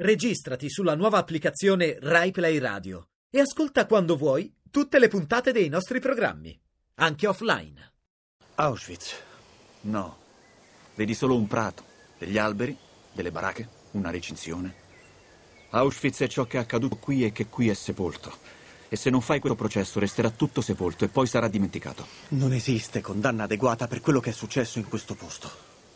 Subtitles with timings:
[0.00, 5.98] Registrati sulla nuova applicazione RaiPlay Radio e ascolta quando vuoi tutte le puntate dei nostri
[5.98, 6.56] programmi,
[7.00, 7.94] anche offline.
[8.54, 9.20] Auschwitz.
[9.80, 10.16] No.
[10.94, 11.82] Vedi solo un prato,
[12.16, 12.78] degli alberi,
[13.12, 14.72] delle baracche, una recinzione.
[15.70, 18.32] Auschwitz è ciò che è accaduto qui e che qui è sepolto.
[18.88, 22.06] E se non fai questo processo resterà tutto sepolto e poi sarà dimenticato.
[22.28, 25.50] Non esiste condanna adeguata per quello che è successo in questo posto.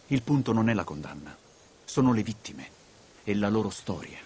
[0.09, 1.37] Il punto non è la condanna,
[1.85, 2.81] sono le vittime
[3.25, 4.19] e la loro storia.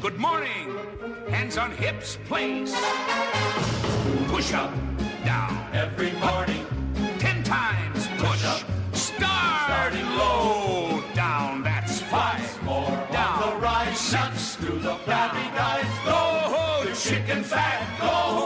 [0.00, 0.78] Good morning.
[1.28, 2.74] Hands on hips, please.
[4.28, 4.72] Push up,
[5.24, 5.66] down.
[5.72, 6.64] Every morning.
[7.18, 8.44] Ten times push.
[8.44, 8.62] up.
[8.92, 9.64] Start.
[9.64, 11.02] Starting low.
[11.14, 11.62] Down.
[11.62, 12.62] That's five.
[12.62, 13.40] More down.
[13.40, 13.98] the rise.
[13.98, 14.56] Six.
[14.56, 15.86] Through the flabby guys.
[16.04, 17.80] Go, the chicken fat.
[18.00, 18.41] Go away.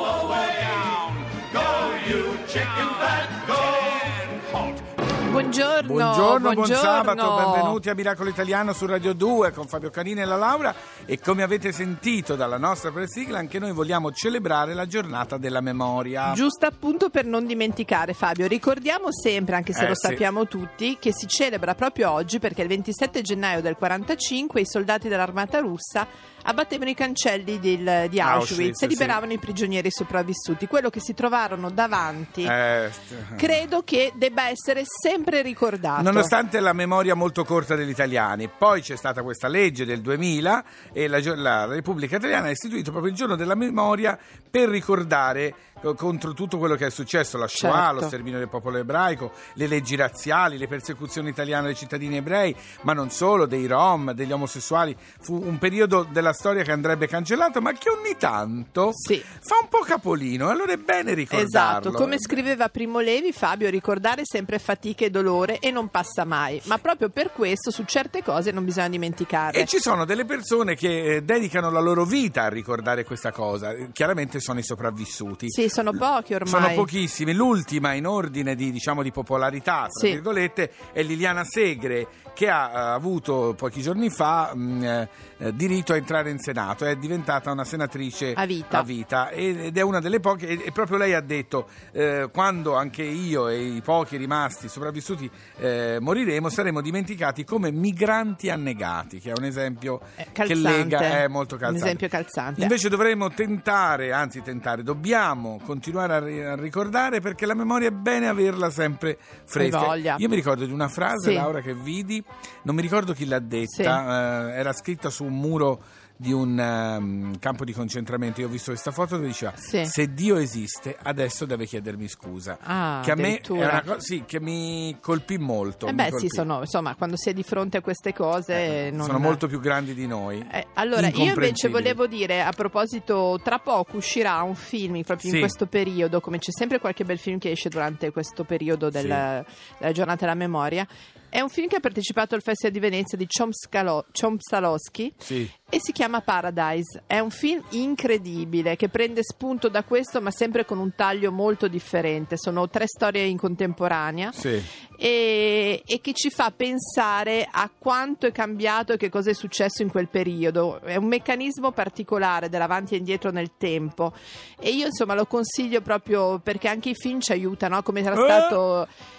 [5.37, 10.25] Buongiorno, Buongiorno, buon sabato, benvenuti a Miracolo Italiano su Radio 2 con Fabio Canini e
[10.25, 15.37] la Laura e come avete sentito dalla nostra presigla anche noi vogliamo celebrare la giornata
[15.37, 16.33] della memoria.
[16.33, 20.07] Giusto appunto per non dimenticare Fabio, ricordiamo sempre, anche se Eh, lo sì.
[20.07, 25.09] sappiamo tutti, che si celebra proprio oggi perché il 27 gennaio del 45 i soldati
[25.09, 26.07] dell'armata russa
[26.47, 30.67] abbattevano i cancelli del- di Auschwitz, e liberavano i prigionieri sopravvissuti.
[30.67, 32.91] Quello che si trovarono davanti Eh,
[33.37, 36.03] credo che debba essere sempre ricordato.
[36.03, 41.09] Nonostante la memoria molto corta degli italiani, poi c'è stata questa legge del 2000 e
[41.09, 44.19] la, la Repubblica Italiana ha istituito proprio il giorno della memoria
[44.51, 48.01] per ricordare co- contro tutto quello che è successo, la Shoah, Certo.
[48.01, 52.93] lo sterminio del popolo ebraico, le leggi razziali, le persecuzioni italiane dei cittadini ebrei, ma
[52.93, 54.97] non solo, dei rom, degli omosessuali.
[55.21, 59.21] Fu un periodo della storia che andrebbe cancellato, ma che ogni tanto Sì.
[59.41, 61.89] fa un po' capolino, allora è bene ricordarlo.
[61.89, 66.61] Esatto, come scriveva Primo Levi, Fabio, ricordare sempre fatica e dolore e non passa mai,
[66.67, 69.59] ma proprio per questo su certe cose non bisogna dimenticare.
[69.59, 73.71] E ci sono delle persone che eh, dedicano la loro vita a ricordare questa cosa.
[73.73, 75.51] Eh, Chiaramente sono i sopravvissuti.
[75.51, 76.51] Sì, sono pochi ormai.
[76.51, 77.33] Sono pochissimi.
[77.33, 80.11] L'ultima in ordine di, diciamo, di popolarità, tra Sì.
[80.11, 85.09] virgolette, è Liliana Segre, che ha eh, avuto pochi giorni fa mh, eh,
[85.39, 86.85] eh, diritto a entrare in Senato.
[86.85, 88.83] È diventata una senatrice A vita.
[88.83, 89.31] vita.
[89.31, 90.49] ed è una delle poche.
[90.49, 95.99] E, proprio lei ha detto: eh, quando anche io e i pochi rimasti sopravvissuti eh,
[96.01, 100.69] moriremo, saremo dimenticati come migranti annegati, che è un esempio Eh, che calzante.
[100.71, 101.85] lega è molto Un calzante.
[101.85, 102.63] esempio calzante.
[102.63, 107.93] Invece dovremmo tentare, anzi tentare, dobbiamo continuare a, ri- a ricordare perché la memoria è
[107.93, 109.79] bene averla sempre fresca.
[109.79, 110.17] Voglia.
[110.19, 111.35] Io mi ricordo di una frase, Sì.
[111.35, 112.23] Laura, che vidi,
[112.63, 115.83] non mi ricordo chi l'ha detta, eh, era scritta su un muro
[116.19, 118.41] di un ehm, campo di concentramento.
[118.41, 119.85] Io ho visto questa foto dove diceva: Sì.
[119.85, 122.59] Se Dio esiste, adesso deve chiedermi scusa.
[122.63, 125.87] Ah, che a me è una cosa sì, che mi colpì molto.
[125.87, 126.29] Eh beh, sì, colpì.
[126.31, 128.91] sono, insomma, quando si è di fronte a queste cose.
[128.93, 130.45] non- Sono molto più grandi di noi.
[130.51, 135.37] Eh, allora, io invece volevo dire, a proposito, tra poco uscirà un film proprio Sì.
[135.37, 139.45] in questo periodo, come c'è sempre qualche bel film che esce durante questo periodo del-
[139.79, 140.87] della giornata della memoria.
[141.37, 145.47] È un film che ha partecipato al Festival di Venezia di Chomskalo- Chomskalowski Sì.
[145.69, 147.03] e si chiama Paradise.
[147.07, 151.69] È un film incredibile che prende spunto da questo, ma sempre con un taglio molto
[151.69, 152.39] differente.
[152.39, 154.59] Sono tre storie in contemporanea Sì.
[154.97, 159.83] e, e che ci fa pensare a quanto è cambiato e che cosa è successo
[159.83, 160.81] in quel periodo.
[160.81, 164.15] È un meccanismo particolare dell'avanti e indietro nel tempo
[164.59, 167.83] e io insomma lo consiglio proprio perché anche i film ci aiutano, no?
[167.83, 168.25] come era Eh!
[168.25, 168.85] stato...
[168.85, 169.16] eh,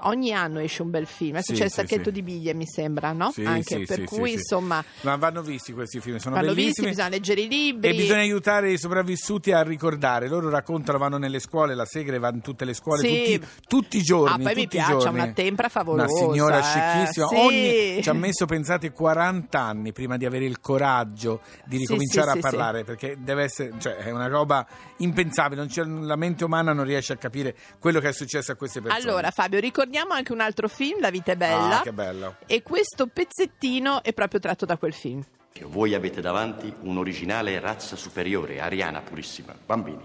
[0.00, 3.12] ogni anno esce un bel film, adesso Sì, c'è il sacchetto di biglie mi sembra,
[3.12, 3.30] no?
[3.32, 6.88] Sì, Anche sì, per cui insomma Ma vanno visti questi film, sono vanno visti, bellissimi.
[6.88, 7.90] bisogna leggere i libri.
[7.90, 10.28] E bisogna aiutare i sopravvissuti a ricordare.
[10.28, 14.02] Loro raccontano, vanno nelle scuole, la Segre va in tutte le scuole tutti, tutti i
[14.02, 14.44] giorni.
[14.44, 15.18] Ah, poi mi piace, giorni.
[15.20, 16.06] una tempra favolosa.
[16.12, 17.26] Una signora eh, scicchissima.
[17.26, 22.36] Ogni- ci ha messo, pensate, 40 anni prima di avere il coraggio di ricominciare a
[22.36, 24.64] parlare, perché deve essere, cioè, è una roba
[24.98, 25.60] impensabile.
[25.62, 28.80] Non c'è- la mente umana non riesce a capire quello che è successo a queste
[28.80, 29.02] persone.
[29.02, 31.80] Allora Fabio, ricordiamo anche un altro film, La vita è bella.
[31.80, 32.36] Ah, che bello.
[32.46, 35.24] E questo pezzettino è proprio tratto da quel film.
[35.64, 39.54] Voi avete davanti un'originale razza superiore, ariana purissima.
[39.64, 40.04] Bambini,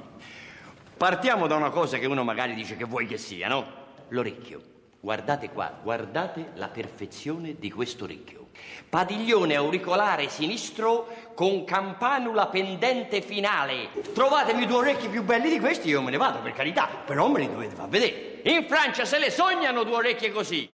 [0.95, 3.65] partiamo da una cosa che uno magari dice che vuoi che sia, no?
[4.09, 4.61] L'orecchio.
[4.99, 8.47] Guardate qua, guardate la perfezione di questo orecchio.
[8.89, 13.89] Padiglione auricolare sinistro con campanula pendente finale.
[14.13, 17.39] Trovatemi due orecchi più belli di questi, io me ne vado, per carità, però me
[17.39, 18.36] li dovete far vedere.
[18.47, 20.71] In Francia se le sognano due orecchie così.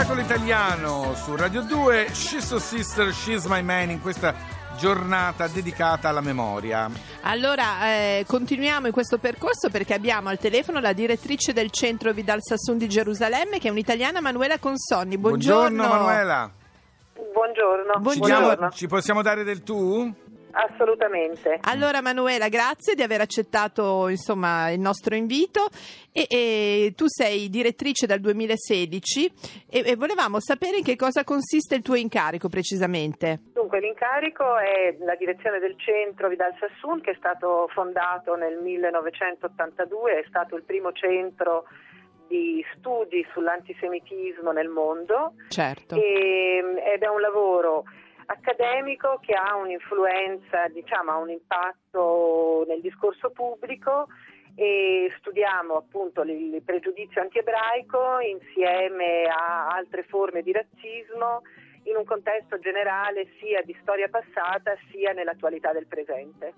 [0.00, 4.34] Miracolo Italiano su Radio 2, She's So Sister, She's My Man in questa
[4.78, 6.90] giornata dedicata alla memoria.
[7.20, 12.38] Allora, eh, continuiamo in questo percorso perché abbiamo al telefono la direttrice del centro Vidal
[12.40, 15.18] Sassoon di Gerusalemme, che è un'italiana, Manuela Consonni.
[15.18, 15.86] Buongiorno.
[15.86, 16.50] Manuela.
[17.34, 18.00] Buongiorno.
[18.00, 18.38] Buongiorno.
[18.38, 20.10] Ci, diamo- ci possiamo dare del tu?
[20.52, 21.58] Assolutamente.
[21.62, 25.68] Allora Manuela, grazie di aver accettato insomma, il nostro invito
[26.12, 29.32] e, e tu sei direttrice dal 2016
[29.70, 33.40] e, e volevamo sapere in che cosa consiste il tuo incarico precisamente.
[33.52, 40.20] Dunque l'incarico è la direzione del centro Vidal Sassoon che è stato fondato nel 1982,
[40.20, 41.64] è stato il primo centro
[42.30, 45.96] di studi sull'antisemitismo nel mondo Certo.
[45.96, 46.62] e-
[46.94, 47.84] ed è un lavoro
[48.30, 54.06] accademico che ha un'influenza, diciamo, ha un impatto nel discorso pubblico
[54.54, 61.42] e studiamo appunto il pregiudizio antiebraico insieme a altre forme di razzismo
[61.84, 66.52] in un contesto generale sia di storia passata sia nell'attualità del presente.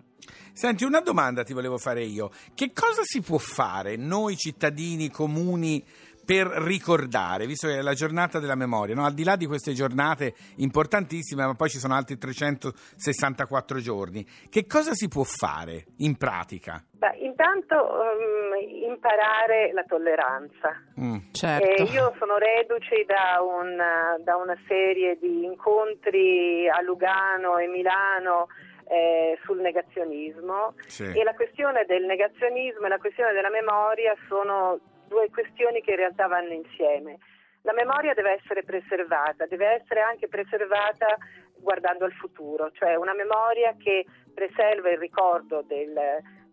[0.53, 2.31] Senti, una domanda ti volevo fare io.
[2.55, 5.83] Che cosa si può fare noi cittadini comuni
[6.25, 9.05] per ricordare, visto che è la giornata della memoria, no?
[9.05, 14.67] al di là di queste giornate importantissime, ma poi ci sono altri 364 giorni, che
[14.67, 16.83] cosa si può fare in pratica?
[16.91, 20.81] Beh, intanto ehm, imparare la tolleranza.
[21.01, 21.17] Mm.
[21.33, 21.83] Certo.
[21.83, 28.47] Eh, io sono reduce da una, da una serie di incontri a Lugano e Milano
[28.89, 31.05] eh, sul negazionismo Sì.
[31.05, 34.79] e la questione del negazionismo e la questione della memoria sono
[35.13, 37.19] due questioni che in realtà vanno insieme.
[37.63, 41.17] La memoria deve essere preservata, deve essere anche preservata
[41.55, 44.05] guardando al futuro, cioè una memoria che
[44.35, 45.95] preserva il ricordo del,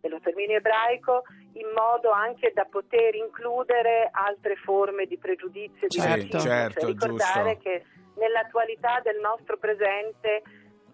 [0.02, 1.24] dello sterminio ebraico
[1.54, 6.16] in modo anche da poter includere altre forme di pregiudizio e di Certo.
[6.16, 6.40] razzismo.
[6.42, 7.64] Certo, Cioè, ricordare giusto.
[7.64, 7.86] che
[8.18, 10.44] nell'attualità del nostro presente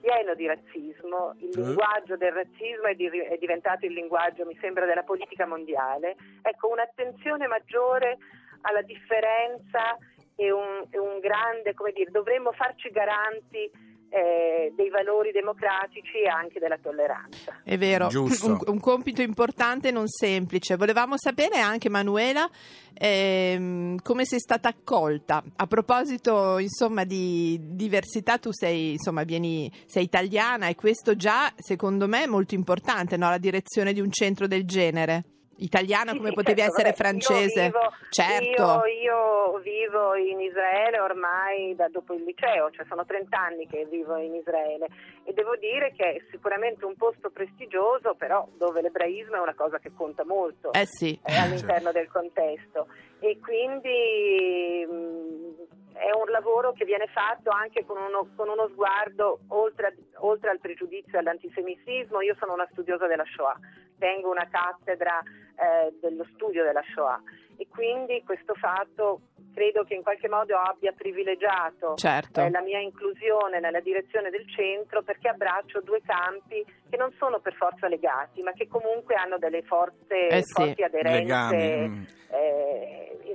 [0.05, 4.85] pieno di razzismo, il linguaggio del razzismo è, di- è diventato il linguaggio, mi sembra,
[4.85, 6.15] della politica mondiale.
[6.43, 8.19] Ecco, un'attenzione maggiore
[8.61, 9.97] alla differenza
[10.35, 13.71] e un, e un grande, come dire, dovremmo farci garanti
[14.15, 17.59] eh, dei valori democratici e anche della tolleranza.
[17.65, 20.77] È vero, un, un compito importante e non semplice.
[20.77, 22.49] Volevamo sapere anche, Manuela,
[22.93, 25.43] ehm, come sei stata accolta.
[25.57, 32.07] A proposito, insomma, di diversità, tu sei, insomma, vieni, sei italiana e questo già, secondo
[32.07, 33.29] me, è molto importante, no?
[33.29, 35.34] La direzione di un centro del genere.
[35.57, 37.59] Italiana Sì, come sì, potevi certo, essere vabbè, francese.
[37.61, 38.61] Io vivo, certo.
[38.63, 43.85] io, io vivo in Israele ormai da dopo il liceo, cioè sono 30 anni che
[43.89, 44.87] vivo in Israele
[45.23, 49.79] e devo dire che è sicuramente un posto prestigioso, però dove l'ebraismo è una cosa
[49.79, 51.17] che conta molto Eh sì.
[51.23, 52.87] eh, all'interno del contesto
[53.19, 59.39] e quindi mh, è un lavoro che viene fatto anche con uno, con uno sguardo
[59.47, 59.93] oltre, a-
[60.25, 62.21] oltre al pregiudizio e all'antisemitismo.
[62.21, 63.57] Io sono una studiosa della Shoah,
[63.97, 65.21] tengo una cattedra
[65.55, 67.21] eh, dello studio della Shoah.
[67.57, 69.21] E quindi questo fatto
[69.53, 72.41] credo che in qualche modo abbia privilegiato Certo.
[72.41, 77.39] eh, la mia inclusione nella direzione del centro perché abbraccio due campi che non sono
[77.39, 82.07] per forza legati ma che comunque hanno delle forze, Eh sì, forti aderenze legami,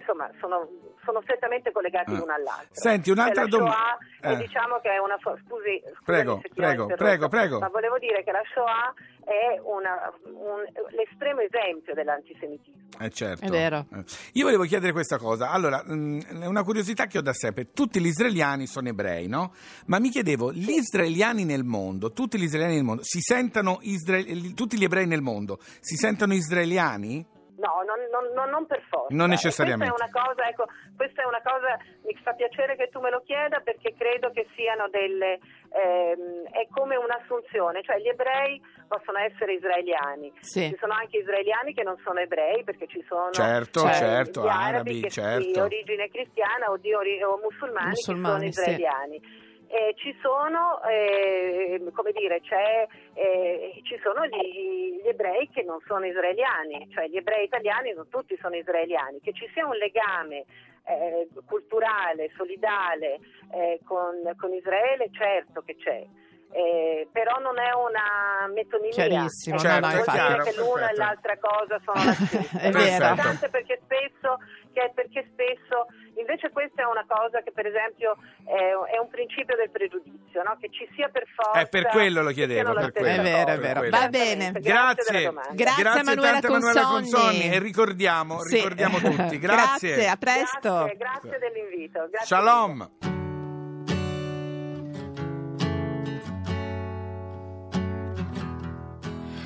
[0.00, 0.68] insomma sono,
[1.04, 2.18] sono strettamente collegati Ah.
[2.18, 3.98] l'uno all'altro Senti, un'altra Cioè, la domanda.
[4.20, 7.58] Shoah, eh, diciamo che è una fo- scusi, Prego, prego, prego, prego.
[7.60, 8.92] ma volevo dire che la Shoah
[9.24, 10.64] è una- un-
[10.96, 13.46] l'estremo esempio dell'antisemitismo Eh certo.
[13.46, 13.86] È vero.
[13.94, 14.04] Eh.
[14.34, 15.50] Io volevo chiedere questa cosa.
[15.50, 17.70] Allora, mh, è una curiosità che ho da sempre.
[17.72, 19.52] Tutti gli israeliani sono ebrei, no?
[19.86, 24.22] Ma mi chiedevo, gli israeliani nel mondo, tutti gli israeliani nel mondo, si sentono isra-
[24.54, 27.24] tutti gli ebrei nel mondo, si sentono israeliani?
[27.60, 29.12] No, non, non- non- non per forza.
[29.14, 29.92] Non necessariamente.
[29.92, 30.64] Questa è una cosa, ecco,
[30.96, 31.76] questa è una cosa,
[32.08, 35.38] mi fa piacere che tu me lo chieda perché credo che siano delle,
[35.68, 40.32] ehm, è come un'assunzione, cioè gli ebrei possono essere israeliani.
[40.40, 40.68] Sì.
[40.70, 44.48] Ci sono anche israeliani che non sono ebrei perché ci sono Certo, eh, certo, gli
[44.48, 45.62] arabi, che di certo.
[45.62, 48.60] origine cristiana o, di ori- o musulmani, Musulmani, che sì.
[48.62, 49.48] sono israeliani.
[49.72, 55.78] Eh, ci sono, eh, come dire, c'è, eh, ci sono gli, gli ebrei che non
[55.86, 60.44] sono israeliani, cioè gli ebrei italiani non tutti sono israeliani, che ci sia un legame
[60.86, 63.20] eh, culturale, solidale
[63.52, 66.04] eh, con, con Israele, certo che c'è.
[66.52, 68.90] eh, però non è una metonimia.
[69.06, 70.18] Chiarissimo, Eh, no, no, vuol infatti.
[70.18, 70.90] dire chiaro, che l'una perfetto.
[70.90, 72.58] e l'altra cosa sono la stessa.
[72.58, 73.06] È È vero.
[73.06, 74.38] importante perché spesso,
[74.72, 75.86] che è perché spesso,
[76.18, 80.56] invece questa è una cosa che per esempio è, è un principio del pregiudizio, no?
[80.60, 81.60] che ci sia per forza...
[81.60, 83.20] Eh, per quello lo che chiedevo, per quello.
[83.20, 83.88] È vero, è vero.
[83.88, 84.52] Va bene.
[84.52, 85.54] Grazie, della domanda.
[85.54, 87.10] Grazie, Emanuela tante Emanuela Consonni.
[87.10, 88.54] Consonni e ricordiamo, Sì.
[88.56, 89.38] ricordiamo tutti.
[89.50, 89.94] Grazie.
[89.94, 90.70] Grazie, a presto.
[90.70, 92.08] Grazie, grazie dell'invito.
[92.10, 92.90] Grazie Shalom.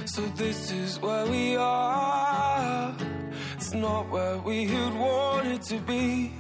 [0.07, 2.34] So this is where we are.
[3.75, 6.33] Not where we had wanted to be.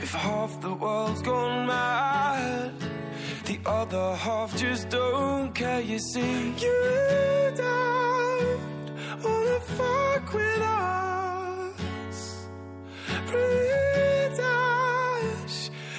[0.00, 2.72] If half the world's gone mad,
[3.44, 5.80] the other half just don't care.
[5.80, 8.60] You see, you don't
[9.24, 12.46] wanna fuck with us.
[13.26, 14.50] Prettish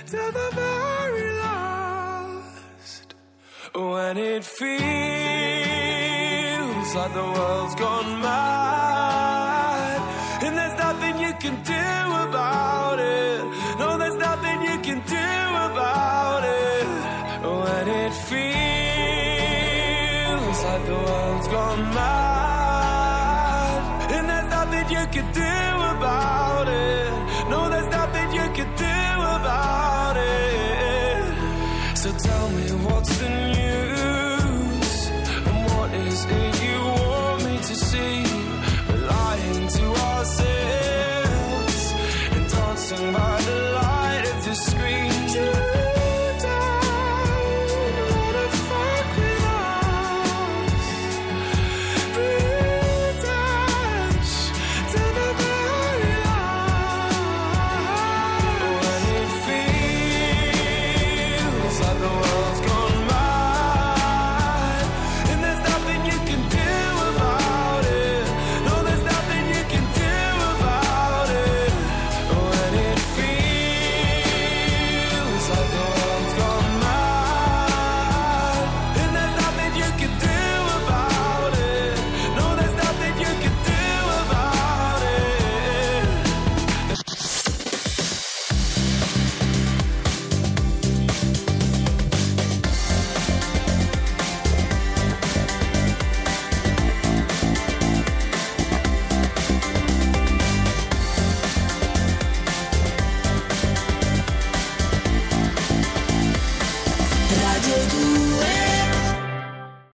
[0.06, 3.16] to the very last.
[3.76, 4.72] When it feels
[6.96, 8.91] like the world's gone mad,
[15.16, 15.30] do
[15.68, 16.88] about it.
[17.44, 18.50] When it feels
[20.68, 23.80] like the world's gone mad,
[24.16, 25.81] and there's nothing you can do